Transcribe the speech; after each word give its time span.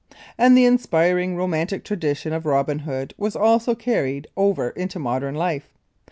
And 0.35 0.57
the 0.57 0.65
inspiring 0.65 1.35
romantic 1.35 1.83
tradition 1.83 2.33
of 2.33 2.47
Robin 2.47 2.79
Hood 2.79 3.13
was 3.19 3.35
also 3.35 3.75
carried 3.75 4.25
over 4.35 4.71
into 4.71 4.97
modern 4.97 5.35
life. 5.35 5.69